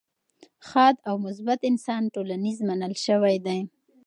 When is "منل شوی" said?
2.67-3.35